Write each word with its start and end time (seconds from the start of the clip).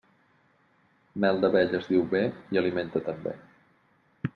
Mel 1.25 1.43
d'abelles 1.45 1.87
diu 1.93 2.03
bé, 2.17 2.25
i 2.57 2.61
alimenta 2.65 3.07
també. 3.13 3.37